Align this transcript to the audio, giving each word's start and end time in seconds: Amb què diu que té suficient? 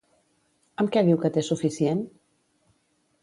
Amb 0.83 0.91
què 0.95 1.03
diu 1.09 1.19
que 1.25 1.31
té 1.37 1.43
suficient? 1.49 2.03